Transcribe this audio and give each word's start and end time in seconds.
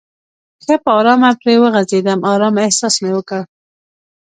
ښه 0.63 0.75
په 0.83 0.89
آرامه 0.99 1.29
پرې 1.41 1.55
وغځېدم، 1.61 2.19
آرامه 2.31 2.61
احساس 2.65 2.95
مې 3.03 3.11
وکړ. 3.15 3.41